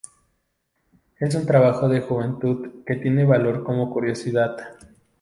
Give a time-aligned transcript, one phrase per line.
[1.19, 4.57] Es un trabajo de juventud que tiene valor como curiosidad.